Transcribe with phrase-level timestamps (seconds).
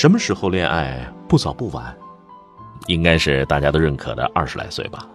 [0.00, 1.94] 什么时候恋爱不早不晚？
[2.86, 5.06] 应该是大家都认可的二十来岁吧。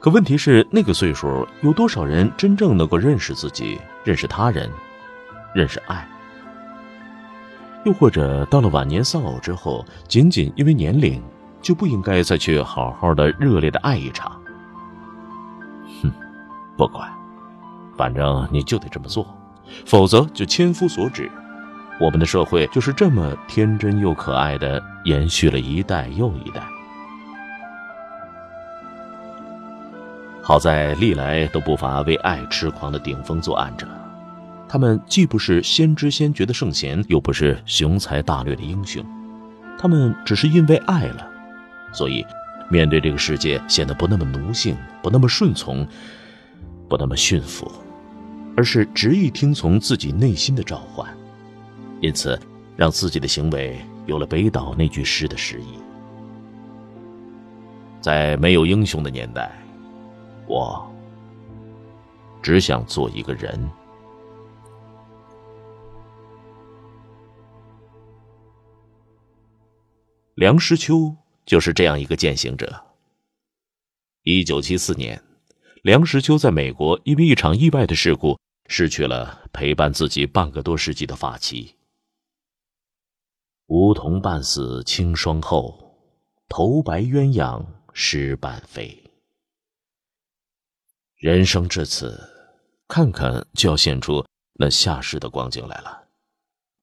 [0.00, 4.70] 可问题是，那个岁数有多少人真正能够认识自己、认识他人、
[5.54, 6.08] 认识爱？
[7.84, 11.22] 又或者到了晚年丧偶之后，仅仅因为年龄，
[11.60, 14.40] 就不应该再去好好的热烈的爱一场？
[16.02, 16.10] 哼，
[16.78, 17.12] 不管，
[17.94, 19.26] 反正你就得这么做，
[19.84, 21.30] 否则就千夫所指。
[22.00, 26.62] 我们的社会就是这么天真又可爱的延续了一代又一代。
[30.42, 33.86] 好在历来都不乏为爱痴狂的顶峰作案者，
[34.66, 39.04] 他们既不是先知先觉的圣贤，又不是雄才大略的英雄，
[39.78, 41.28] 他们只是因为爱了，
[41.92, 42.24] 所以
[42.70, 45.86] 面对这个世界显得不那么奴性，不那么顺从，
[46.88, 47.70] 不那么驯服，
[48.56, 51.06] 而是执意听从自己内心的召唤。
[52.00, 52.40] 因此，
[52.76, 55.78] 让自己的行为有了北岛那句诗的诗意。
[58.00, 59.52] 在没有英雄的年代，
[60.46, 60.90] 我
[62.42, 63.70] 只想做一个人。
[70.36, 72.82] 梁实秋就是这样一个践行者。
[74.22, 75.22] 一九七四年，
[75.82, 81.74] 梁实秋在美国因为一场意外的事故，失去了陪伴自己半个多世纪的发妻。
[83.70, 85.94] 梧桐半死清霜后，
[86.48, 89.00] 头白鸳鸯失伴飞。
[91.16, 92.20] 人生至此，
[92.88, 94.24] 看看就要现出
[94.54, 96.02] 那下世的光景来了。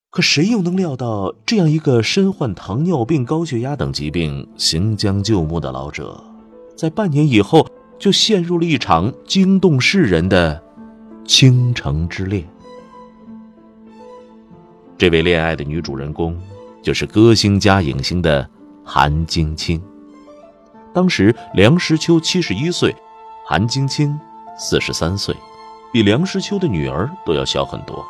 [0.09, 6.23] 可谁又能料到，这样一个身患糖尿病、高血压等疾病、行将就木的老者，
[6.77, 7.67] 在半年以后
[7.99, 10.63] 就陷入了一场惊动世人的
[11.25, 12.47] 倾城之恋？
[14.97, 16.41] 这位恋爱的女主人公。
[16.87, 18.49] 就是歌星加影星的
[18.81, 19.83] 韩晶清。
[20.93, 22.95] 当时梁实秋七十一岁，
[23.45, 24.17] 韩晶清
[24.57, 25.35] 四十三岁，
[25.91, 28.07] 比梁实秋的女儿都要小很多。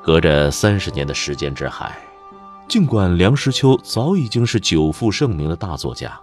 [0.00, 1.98] 隔着三十年的时间之海，
[2.68, 6.16] 尽管梁实秋早已经是久负盛名的大作家，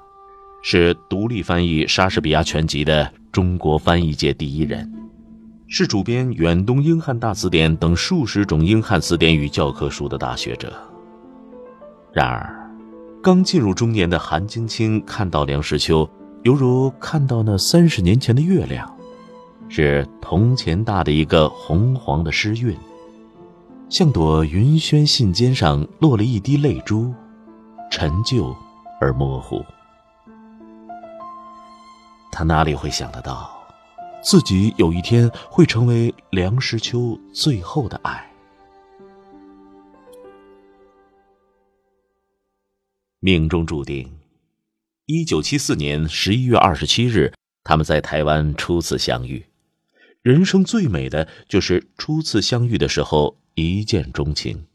[0.61, 4.89] 是独立翻译莎士比亚全集的中国翻译界第一人。
[5.73, 10.73] 是主编《远东英汉大词典》等数十种英汉词典与教科书的大学者。
[12.11, 12.69] 然而，
[13.23, 16.07] 刚进入中年的韩晶清看到梁实秋，
[16.43, 18.93] 犹如看到那三十年前的月亮，
[19.69, 22.75] 是铜钱大的一个红黄的诗韵，
[23.87, 27.13] 像朵云轩信笺上落了一滴泪珠，
[27.89, 28.53] 陈旧
[28.99, 29.63] 而模糊。
[32.29, 33.49] 他哪里会想得到？
[34.21, 38.31] 自己有一天会成为梁实秋最后的爱。
[43.19, 44.07] 命中注定，
[45.07, 47.33] 一九七四年十一月二十七日，
[47.63, 49.43] 他们在台湾初次相遇。
[50.21, 54.67] 人生最美的就是初次相遇的时候一见钟情，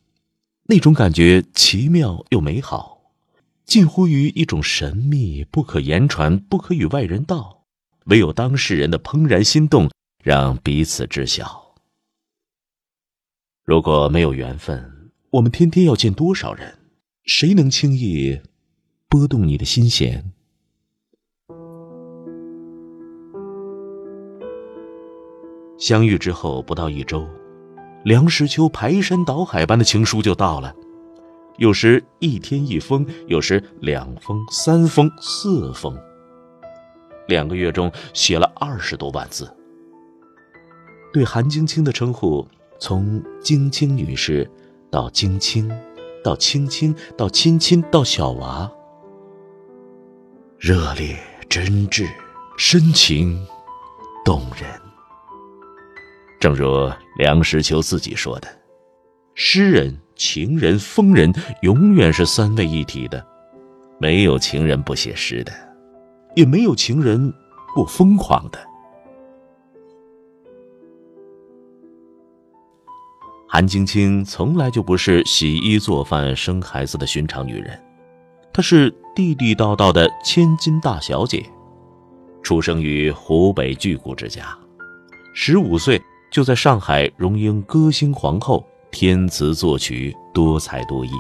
[0.65, 3.13] 那种感觉奇妙又美好，
[3.65, 7.56] 近乎于一种神秘，不可言传，不可与外人道。
[8.07, 9.91] 唯有当事人的怦然心动，
[10.23, 11.75] 让彼此知晓。
[13.65, 16.79] 如果没有缘分，我们天天要见多少人？
[17.25, 18.41] 谁能轻易
[19.09, 20.33] 拨动你的心弦？
[25.77, 27.27] 相遇之后不到一周，
[28.05, 30.73] 梁实秋排山倒海般的情书就到了，
[31.59, 35.99] 有时一天一封，有时两封、三封、四封。
[37.29, 39.51] 两个月中写了二十多万字。
[41.13, 42.47] 对韩晶清的称呼，
[42.79, 44.51] 从晶清女士，
[44.91, 45.71] 到晶清，
[46.23, 48.71] 到青青，到亲亲，到小娃，
[50.59, 51.17] 热烈、
[51.49, 52.07] 真挚、
[52.59, 53.47] 深情、
[54.25, 54.69] 动人。
[56.39, 58.49] 正如梁实秋自己说的
[59.35, 61.33] ：“诗人、情人、疯人，
[61.63, 63.27] 永远是三位一体的，
[63.99, 65.53] 没有情人不写诗的。”
[66.37, 67.33] 也没有情人
[67.75, 68.59] 不疯狂的。
[73.49, 77.83] 韩晶晶从来就不是洗衣做饭、生孩子的寻常女人，
[78.53, 81.43] 她是地地道道的千金大小姐，
[82.43, 84.55] 出生于湖北巨贾之家，
[85.33, 91.11] 十五岁就在上海荣膺歌星皇后，填词作曲，多才多艺。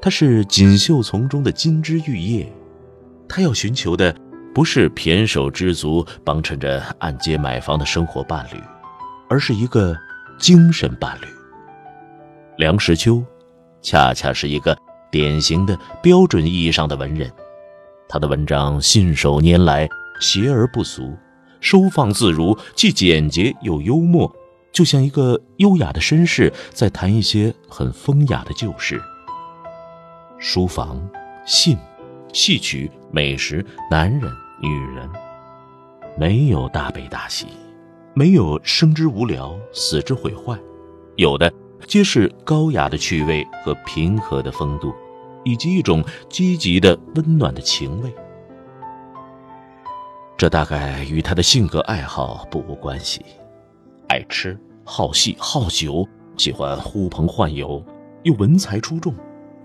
[0.00, 2.52] 她是锦绣丛中的金枝玉叶，
[3.30, 4.14] 他要寻求的
[4.52, 8.60] 不是胼手知足、帮衬着按揭买房的生活伴侣，
[9.30, 9.96] 而是一个。
[10.40, 11.26] 精神伴侣。
[12.56, 13.22] 梁实秋，
[13.82, 14.74] 恰恰是一个
[15.10, 17.30] 典型的标准意义上的文人。
[18.08, 19.86] 他的文章信手拈来，
[20.18, 21.14] 谐而不俗，
[21.60, 24.34] 收放自如，既简洁又幽默，
[24.72, 28.98] 就像一个优雅的绅士在谈一些很风雅的旧事。
[30.38, 31.06] 书房、
[31.44, 31.76] 信、
[32.32, 34.30] 戏曲、美食、男人、
[34.60, 35.08] 女人，
[36.16, 37.46] 没有大悲大喜。
[38.12, 40.58] 没有生之无聊，死之毁坏，
[41.16, 41.52] 有的
[41.86, 44.92] 皆是高雅的趣味和平和的风度，
[45.44, 48.12] 以及一种积极的温暖的情味。
[50.36, 53.24] 这大概与他的性格爱好不无关系。
[54.08, 56.06] 爱吃、好戏、好酒，
[56.36, 57.84] 喜欢呼朋唤友，
[58.24, 59.14] 又文才出众，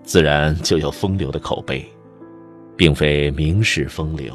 [0.03, 1.83] 自然就有风流的口碑，
[2.75, 4.33] 并非名士风流，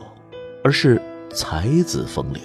[0.64, 1.00] 而是
[1.30, 2.42] 才子风流。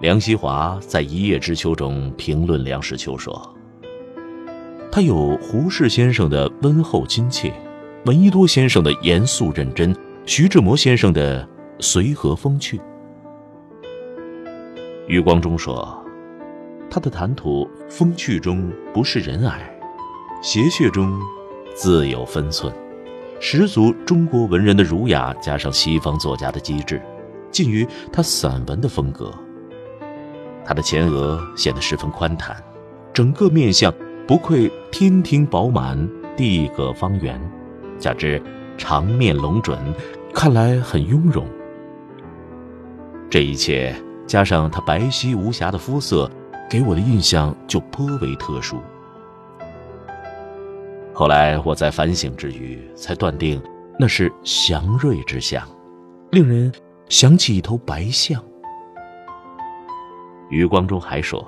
[0.00, 3.56] 梁希华在《一叶知秋》中评论梁实秋说
[4.92, 7.52] ：“他有胡适先生的温厚亲切，
[8.06, 9.94] 闻一多先生的严肃认真，
[10.24, 11.46] 徐志摩先生的
[11.80, 12.80] 随和风趣。”
[15.08, 16.00] 余光中说
[16.88, 19.68] ：“他的谈吐风趣中不是人矮，
[20.40, 21.20] 谐谑中
[21.78, 22.74] 自有分寸，
[23.38, 27.00] 十足中国文人的儒雅，加上西方作家的机智，
[27.52, 29.32] 近于他散文的风格。”
[30.66, 32.56] 他的前额显得十分宽坦，
[33.12, 33.94] 整个面相
[34.26, 35.96] 不愧天庭饱满，
[36.36, 37.40] 地阁方圆，
[37.96, 38.42] 加之
[38.76, 39.78] 长面龙准，
[40.34, 41.46] 看来很雍容。
[43.30, 43.94] 这一切
[44.26, 46.28] 加上他白皙无瑕的肤色，
[46.68, 48.78] 给我的印象就颇为特殊。
[51.18, 53.60] 后来我在反省之余，才断定
[53.98, 55.68] 那是祥瑞之象，
[56.30, 56.72] 令人
[57.08, 58.40] 想起一头白象。
[60.48, 61.44] 余光中还说：“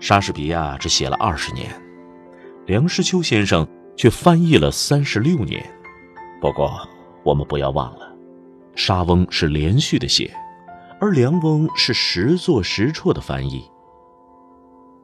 [0.00, 1.68] 莎士比亚只写了二十年，
[2.64, 3.68] 梁实秋先生
[3.98, 5.62] 却翻译了三十六年。
[6.40, 6.72] 不过，
[7.22, 8.10] 我们不要忘了，
[8.76, 10.34] 莎翁是连续的写，
[10.98, 13.62] 而梁翁是实作实辍的翻译。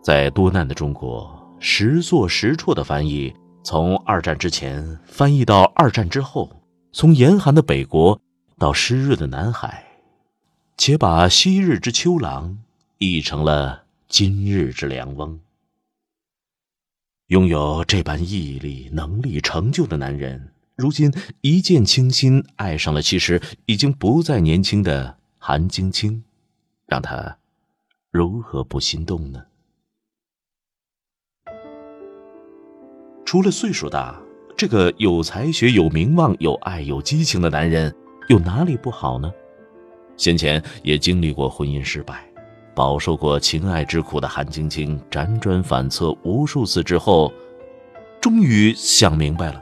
[0.00, 6.50] 在多难的中国，实作实辍的翻译，从二战之前翻译到二战之后，
[6.92, 8.20] 从严寒的北国
[8.58, 9.82] 到湿润的南海。”
[10.76, 12.58] 且把昔日之秋郎
[12.98, 15.38] 译成了今日之凉翁。
[17.28, 26.24] 拥有这般毅力、能力、成就的男人，如今一见倾心，爱上了其实已经不再年轻的韩晶晶，
[26.86, 27.38] 让他
[28.10, 29.44] 如何不心动呢？
[33.34, 34.16] 除了岁数大，
[34.56, 37.92] 这个有才学、有名望、有爱、有激情的男人，
[38.28, 39.28] 有哪里不好呢？
[40.16, 42.24] 先前也经历过婚姻失败，
[42.76, 47.32] 饱受过情爱之苦的韩晶晶，辗转反侧无数次之后，
[48.20, 49.60] 终于想明白了：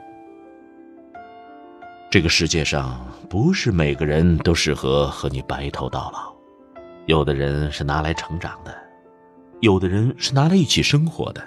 [2.11, 6.31] 这个世界上不是每个人都适合和你白头到老，
[7.07, 8.77] 有的人是拿来成长的，
[9.61, 11.43] 有的人是拿来一起生活的，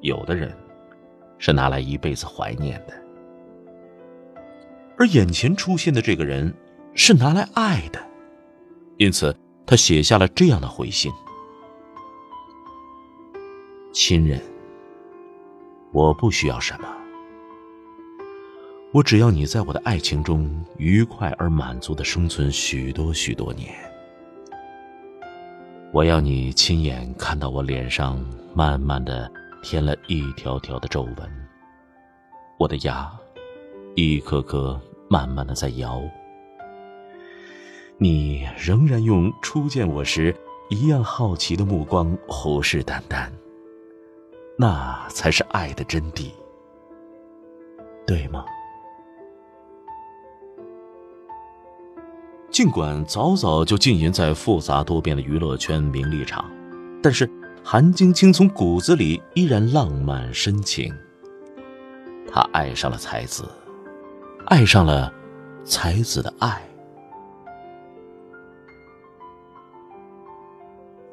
[0.00, 0.56] 有的人
[1.40, 2.94] 是拿来一辈子怀念的，
[4.96, 6.54] 而眼前出现的这个人
[6.94, 7.98] 是拿来爱的。
[8.98, 9.34] 因此，
[9.66, 11.10] 他写下了这样的回信
[13.92, 14.38] ：“亲人，
[15.92, 16.86] 我不需要什么，
[18.92, 23.74] 我只要你在我的爱情中愉快而满足的生存许多许多年。
[25.92, 28.22] 我要你亲眼看到我脸上
[28.54, 31.48] 慢慢的添了一条条的皱纹，
[32.58, 33.10] 我的牙
[33.94, 36.02] 一颗颗慢慢的在摇。”
[37.98, 40.34] 你仍然用初见我时
[40.70, 43.28] 一样好奇的目光虎视眈眈，
[44.56, 46.30] 那才是爱的真谛，
[48.06, 48.44] 对吗？
[52.50, 56.50] 尽管早早就浸淫在复杂多变的娱乐圈名利场，
[57.02, 57.30] 但是
[57.62, 60.92] 韩晶晶从骨子里依然浪漫深情。
[62.32, 63.48] 她爱上了才子，
[64.46, 65.12] 爱上了
[65.64, 66.60] 才子的爱。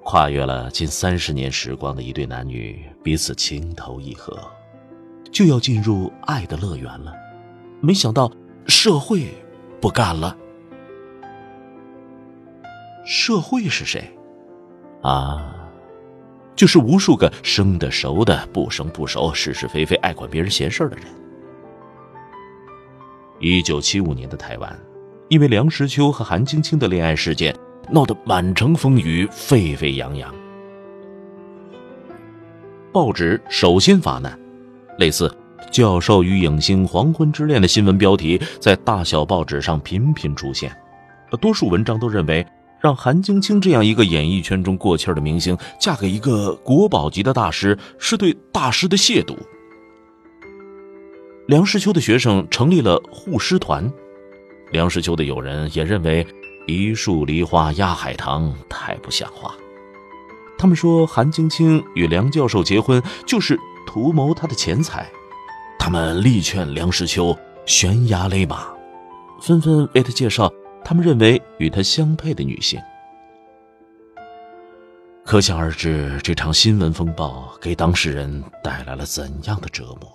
[0.03, 4.39] 跨越了近三十年时光的一对男女，彼此情投意合，
[5.31, 7.13] 就要进入爱的乐园了。
[7.81, 8.31] 没想到
[8.67, 9.27] 社会
[9.81, 10.35] 不干了。
[13.05, 14.17] 社会是谁？
[15.01, 15.53] 啊，
[16.57, 21.05] 就是无数个生的熟的、不生不熟、是是非非、爱管别人闲事的人。
[23.39, 24.77] 一九七五年的台湾，
[25.29, 27.55] 因为梁实秋和韩青青的恋爱事件，
[27.91, 30.33] 闹得满城风雨、沸沸扬扬。
[32.91, 34.37] 报纸首先发难，
[34.97, 35.31] 类似
[35.69, 40.75] “教授与影星黄昏之恋”的新闻标题在大小报纸上频频出现，
[41.39, 42.43] 多数文章都认为。
[42.79, 49.35] 让韩晶晶这样一个演艺圈中过气的明星嫁给一个国宝级的大师，是对大师的亵渎。
[51.47, 53.91] 梁实秋的学生成立了护师团，
[54.71, 56.25] 梁实秋的友人也认为
[56.67, 59.55] 一树梨花压海棠太不像话。
[60.57, 65.09] 他们说韩晶晶与梁教授结婚就是图谋他的钱财，
[65.79, 68.67] 他们力劝梁实秋悬崖勒马，
[69.41, 70.51] 纷纷为他介绍。
[70.89, 72.81] 他们认为与他相配的女性，
[75.25, 80.09] 可想而知，这场新闻风暴给当事人带来了怎样的折磨。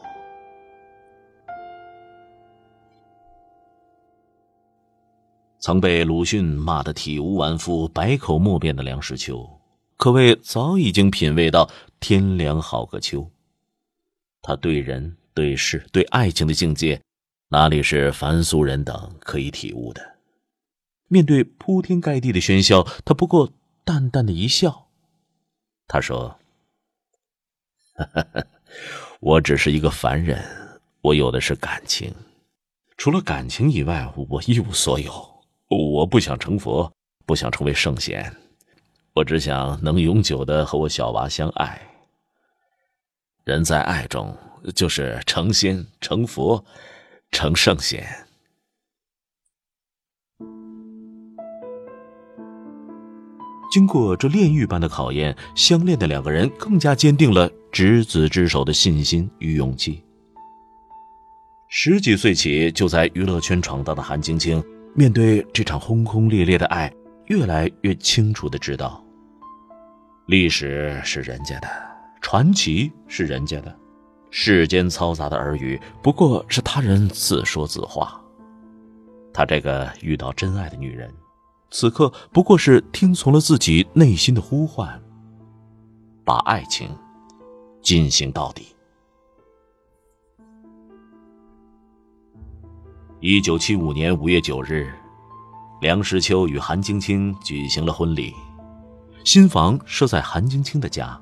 [5.58, 9.46] 曾被鲁迅骂得体无完肤、百口莫辩的梁实秋，
[9.98, 11.68] 可谓早已经品味到
[12.00, 13.30] 天凉好个秋。
[14.40, 16.98] 他对人、对事、对爱情的境界，
[17.50, 20.11] 哪里是凡俗人等可以体悟的？
[21.12, 23.52] 面对铺天盖地的喧嚣，他不过
[23.84, 24.88] 淡淡的一笑。
[25.86, 26.38] 他说
[29.20, 30.42] ：“我只是一个凡人，
[31.02, 32.14] 我有的是感情，
[32.96, 35.12] 除了感情以外，我一无所有。
[35.68, 36.90] 我不想成佛，
[37.26, 38.34] 不想成为圣贤，
[39.12, 41.78] 我只想能永久的和我小娃相爱。
[43.44, 44.34] 人在爱中，
[44.74, 46.64] 就是成仙、成佛、
[47.30, 48.26] 成圣贤。”
[53.72, 60.04] 经过这炼狱般的考验，相恋的两个人更加坚定了执子之手的信心与勇气。
[61.68, 64.62] 十几岁起就在娱乐圈闯荡的韩晶晶，
[64.94, 66.92] 面对这场轰轰烈烈的爱，
[67.28, 69.02] 越来越清楚的知道：
[70.26, 71.68] 历史是人家的，
[72.20, 73.74] 传奇是人家的，
[74.28, 78.22] 世间嘈杂的耳语不过是他人自说自话。
[79.32, 81.10] 他这个遇到真爱的女人。
[81.72, 85.02] 此刻不过是听从了自己内心的呼唤，
[86.22, 86.86] 把爱情
[87.80, 88.66] 进行到底。
[93.20, 94.92] 一九七五年五月九日，
[95.80, 98.34] 梁实秋与韩晶晶举行了婚礼，
[99.24, 101.18] 新房设在韩晶晶的家。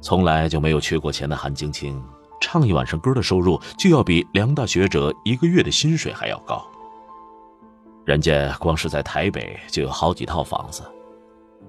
[0.00, 2.02] 从来就没有缺过钱的韩晶晶，
[2.40, 6.66] 唱一晚上歌的收入就要比梁大学者一个月的薪水还要高。
[8.06, 10.80] 人家光是在台北就有好几套房子，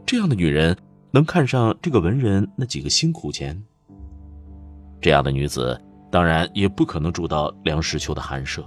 [0.06, 0.78] 这样的女人
[1.10, 3.60] 能看上这个文人那几个辛苦钱？
[5.02, 8.64] 这样的女子当然也不可能住到梁实秋的寒舍，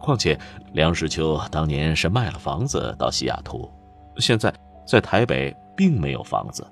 [0.00, 0.38] 况且
[0.74, 3.68] 梁实秋当年是卖了房子到西雅图，
[4.18, 4.54] 现在
[4.86, 6.64] 在台北并没有房子。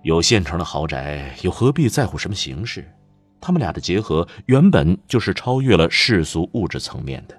[0.00, 2.90] 有现成的豪宅，又何必在乎什么形式？
[3.38, 7.38] 他们俩的结合原本就是超越了世俗物质层面的。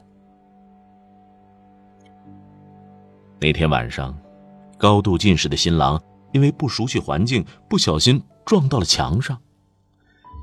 [3.41, 4.17] 那天晚上，
[4.77, 6.01] 高度近视的新郎
[6.33, 9.37] 因为不熟悉环境，不小心撞到了墙上。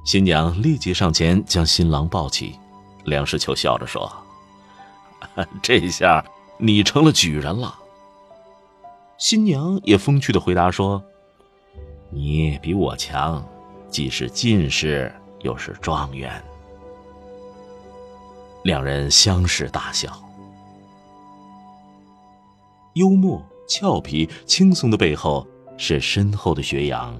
[0.04, 2.58] 新娘立即上前将新郎抱起。
[3.04, 4.10] 梁实秋笑着说
[5.62, 6.24] ：“这下
[6.58, 7.78] 你成了举人了。”
[9.18, 11.02] 新娘也风趣的回答说
[12.10, 13.46] ：“你比我强，
[13.90, 16.42] 既是进士又是状元。”
[18.64, 20.25] 两人相视大笑。
[22.96, 27.14] 幽默、俏皮、轻松的背后，是深厚的学养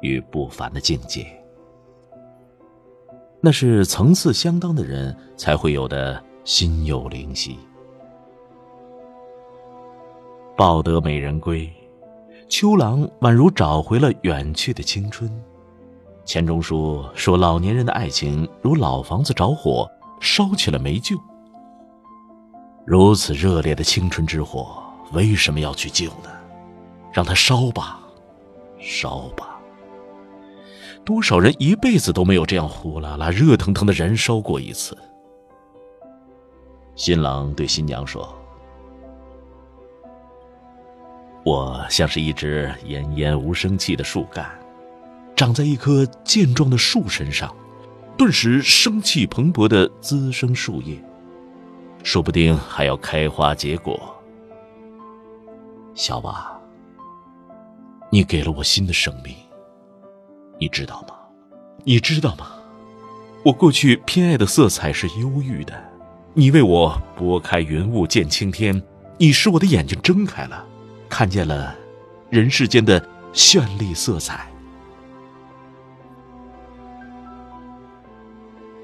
[0.00, 1.26] 与不凡的境界。
[3.40, 7.58] 那是层次相当的人才会有的心有灵犀。
[10.56, 11.68] 抱得美人归，
[12.48, 15.28] 秋郎宛如找回了远去的青春。
[16.24, 21.16] 钱钟书说：“老年人的爱情如老房子着火，烧起了没救。”
[22.86, 24.80] 如此热烈的青春之火。
[25.12, 26.30] 为什么要去救呢？
[27.12, 28.00] 让它烧吧，
[28.78, 29.58] 烧吧。
[31.04, 34.96] 多少人一辈子都没有这样呼啦啦、热腾腾的燃烧过一次。
[36.94, 38.36] 新郎对新娘说
[41.44, 44.46] ：“我像是一只奄奄无生气的树干，
[45.34, 47.56] 长在一棵健壮的树身上，
[48.18, 51.02] 顿时生气蓬勃的滋生树叶，
[52.02, 54.14] 说不定还要开花结果。
[55.98, 56.56] 小娃，
[58.08, 59.34] 你给了我新的生命，
[60.56, 61.16] 你知道吗？
[61.82, 62.52] 你知道吗？
[63.44, 65.74] 我过去偏爱的色彩是忧郁的，
[66.34, 68.80] 你为我拨开云雾见青天，
[69.18, 70.64] 你使我的眼睛睁开了，
[71.08, 71.74] 看见了
[72.30, 74.48] 人世间的绚丽色彩。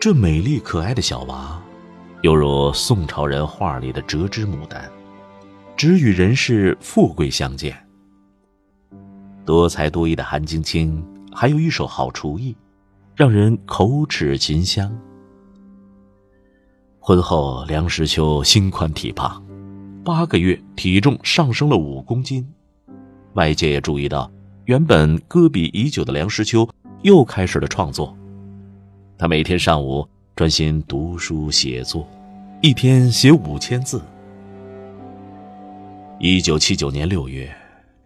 [0.00, 1.62] 这美丽可爱的小娃，
[2.22, 4.90] 犹如宋朝人画里的折枝牡丹。
[5.76, 7.76] 只与人世富贵相见。
[9.44, 12.56] 多才多艺的韩晶晶还有一手好厨艺，
[13.14, 14.96] 让人口齿琴香。
[17.00, 19.44] 婚后，梁实秋心宽体胖，
[20.02, 22.46] 八个月体重上升了五公斤。
[23.34, 24.30] 外界也注意到，
[24.64, 26.66] 原本搁笔已久的梁实秋
[27.02, 28.16] 又开始了创作。
[29.18, 32.08] 他每天上午专心读书写作，
[32.62, 34.00] 一天写五千字。
[36.20, 37.52] 一九七九年六月，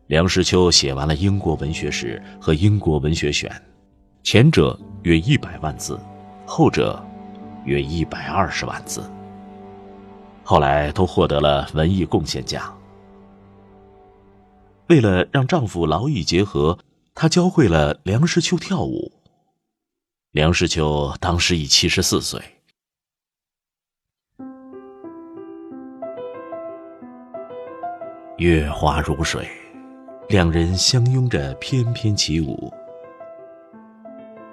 [0.06, 3.50] 梁实秋写完了《英国文学史》和《英国文学选》，
[4.22, 6.00] 前者约一百万字，
[6.46, 7.04] 后者
[7.66, 9.08] 约一百二十万字。
[10.42, 12.74] 后来都获得了文艺贡献奖。
[14.86, 16.78] 为了让丈夫劳逸结合，
[17.14, 19.12] 她教会了梁实秋跳舞。
[20.32, 22.42] 梁实秋当时已七十四岁。
[28.38, 29.48] 月华如水，
[30.28, 32.72] 两人相拥着翩翩起舞。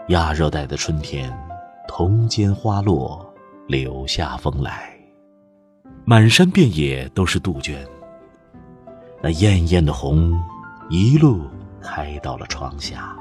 [0.08, 1.32] 亚热带的春天，
[1.88, 3.32] 桐间花落，
[3.68, 4.92] 柳下风来，
[6.04, 7.78] 满山遍野都是杜鹃。
[9.22, 10.34] 那艳艳的红，
[10.90, 11.42] 一路
[11.80, 13.16] 开到了窗下。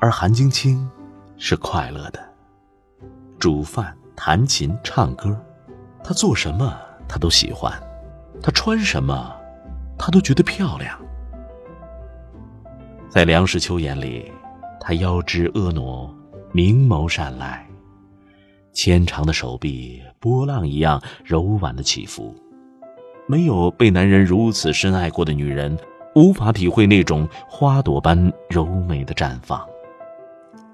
[0.00, 0.88] 而韩晶晶
[1.36, 2.20] 是快乐的，
[3.40, 5.36] 煮饭、弹琴、唱歌，
[6.04, 6.78] 她做什么？
[7.08, 7.72] 他都喜欢，
[8.42, 9.34] 他穿什么，
[9.98, 10.98] 他都觉得漂亮。
[13.08, 14.30] 在梁实秋眼里，
[14.80, 16.14] 他腰肢婀娜，
[16.52, 17.66] 明眸善睐，
[18.72, 22.34] 纤长的手臂波浪一样柔婉的起伏。
[23.26, 25.76] 没有被男人如此深爱过的女人，
[26.14, 29.66] 无法体会那种花朵般柔美的绽放，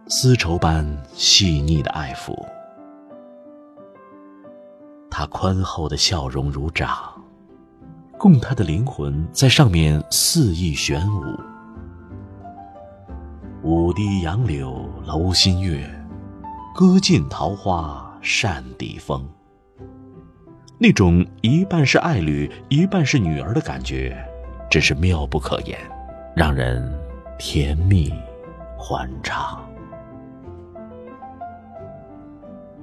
[0.09, 2.37] 丝绸般细腻的爱抚。
[5.23, 6.91] 他宽厚的笑容如掌，
[8.19, 11.23] 供他的灵魂在上面肆意旋舞。
[13.63, 15.89] 舞堤杨柳楼新月，
[16.75, 19.25] 歌尽桃花扇底风。
[20.77, 24.29] 那种一半是爱侣，一半是女儿的感觉，
[24.69, 25.79] 真是妙不可言，
[26.35, 26.93] 让人
[27.39, 28.13] 甜蜜
[28.77, 29.65] 欢畅。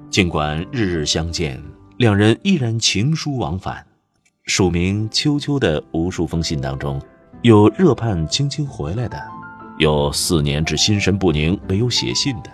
[0.10, 1.62] 尽管日日相见。
[2.00, 3.86] 两人依然情书往返，
[4.46, 6.98] 署名秋秋的无数封信当中，
[7.42, 9.22] 有热盼青青回来的，
[9.80, 12.50] 有四年至心神不宁没有写信的，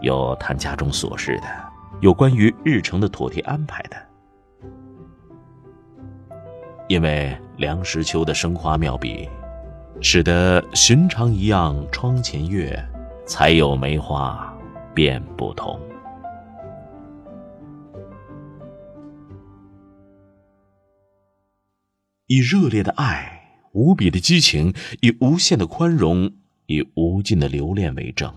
[0.00, 1.46] 有谈家中琐事的，
[2.02, 3.96] 有关于日程的妥帖安排的。
[6.86, 9.28] 因为梁实秋的生花妙笔，
[10.00, 12.80] 使得寻常一样窗前月，
[13.26, 14.56] 才有梅花
[14.94, 15.80] 变不同。
[22.26, 28.34] 以热烈的爱、无比的激情、以无限的宽容、以无尽的留恋为证。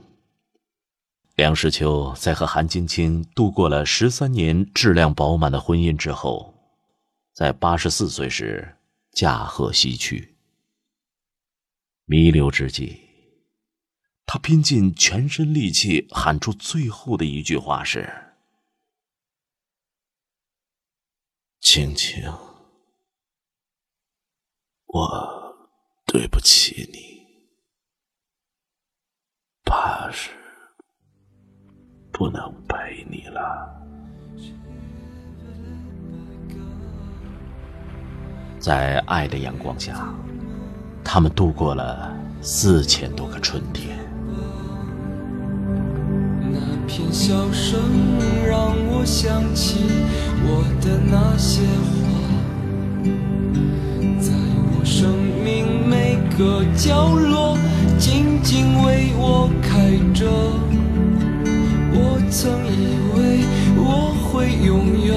[1.35, 6.53] 梁实秋在和韩晶晶度过了十三年质量饱满的婚姻之后，
[7.33, 8.77] 在八十四岁时
[9.11, 10.35] 驾鹤西去。
[12.05, 13.01] 弥留之际，
[14.25, 18.09] 他拼尽全身力气喊出最后的一句话是
[21.59, 22.23] ：“青青。”
[24.95, 25.53] 我
[26.05, 27.19] 对不起你，
[29.65, 30.29] 怕是
[32.13, 33.69] 不能陪你了。
[38.57, 40.15] 在爱的阳光下，
[41.03, 43.97] 他们度过了四千多个春天。
[46.39, 47.81] 那片笑声
[48.47, 49.75] 让我想起
[50.47, 52.04] 我的那些花
[56.37, 57.57] 个角落，
[57.97, 60.25] 静静为我开着。
[61.93, 63.45] 我曾以为
[63.77, 65.15] 我会永远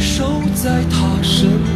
[0.00, 1.75] 守在他身旁。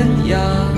[0.00, 0.69] 天涯。